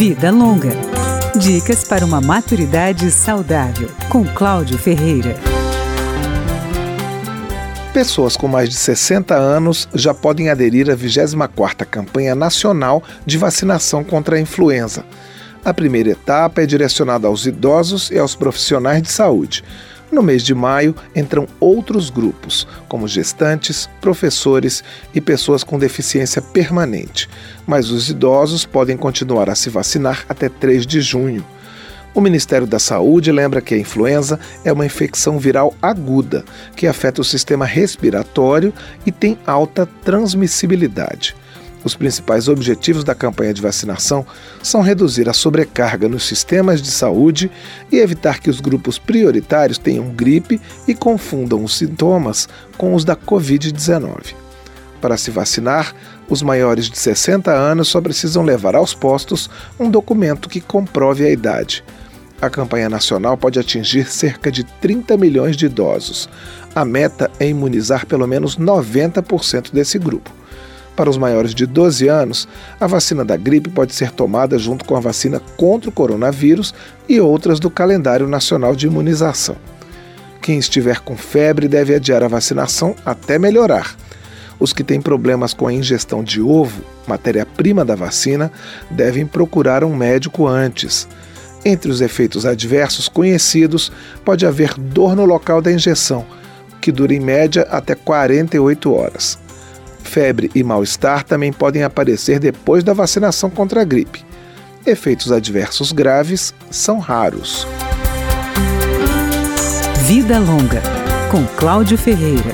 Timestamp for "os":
27.90-28.10, 41.82-41.94, 48.50-48.60, 51.64-51.76, 52.94-53.04, 56.28-56.42, 71.08-71.16, 84.58-84.74, 91.90-92.02